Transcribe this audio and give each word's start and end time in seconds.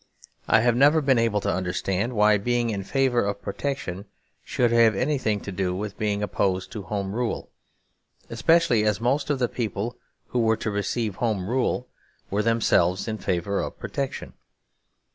I 0.47 0.61
have 0.61 0.75
never 0.75 0.99
been 0.99 1.19
able 1.19 1.41
to 1.41 1.53
understand 1.53 2.13
why 2.13 2.39
being 2.39 2.71
in 2.71 2.81
favour 2.83 3.23
of 3.23 3.39
Protection 3.43 4.05
should 4.43 4.71
have 4.71 4.95
anything 4.95 5.39
to 5.41 5.51
do 5.51 5.75
with 5.75 5.99
being 5.99 6.23
opposed 6.23 6.71
to 6.71 6.81
Home 6.81 7.13
Rule; 7.13 7.51
especially 8.27 8.83
as 8.83 8.99
most 8.99 9.29
of 9.29 9.37
the 9.37 9.47
people 9.47 9.95
who 10.29 10.39
were 10.39 10.57
to 10.57 10.71
receive 10.71 11.17
Home 11.17 11.47
Rule 11.47 11.87
were 12.31 12.41
themselves 12.41 13.07
in 13.07 13.19
favour 13.19 13.59
of 13.59 13.77
Protection. 13.77 14.33